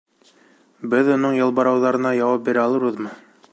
[0.93, 3.15] Беҙ уның ялбарыуҙарына яуап бирә алырбыҙмы?